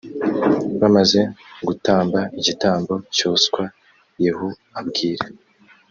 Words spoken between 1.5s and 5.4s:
gutamba igitambo cyoswa yehu abwira